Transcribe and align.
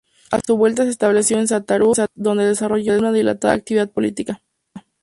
A 0.31 0.39
su 0.43 0.57
vuelta 0.57 0.83
se 0.83 0.89
estableció 0.89 1.37
en 1.37 1.47
Santurce, 1.47 2.07
donde 2.15 2.43
desarrolló 2.47 2.97
una 2.97 3.11
dilatada 3.13 3.53
actividad 3.53 3.91
política. 3.91 4.41